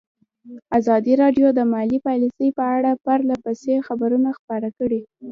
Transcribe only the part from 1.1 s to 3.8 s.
راډیو د مالي پالیسي په اړه پرله پسې